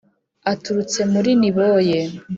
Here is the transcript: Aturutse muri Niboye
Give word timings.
Aturutse 0.51 0.99
muri 1.13 1.31
Niboye 1.41 1.99